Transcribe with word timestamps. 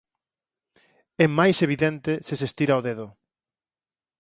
É 1.23 1.27
máis 1.37 1.57
evidente 1.65 2.11
se 2.25 2.33
se 2.39 2.45
estira 2.49 2.79
o 2.79 2.85
dedo. 2.87 3.07